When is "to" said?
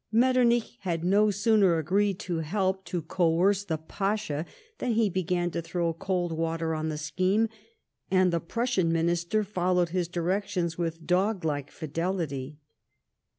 2.21-2.37, 2.85-3.03, 5.51-5.61